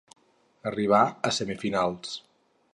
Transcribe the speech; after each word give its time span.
Arribà 0.71 1.03
a 1.31 1.35
semifinals. 1.41 2.19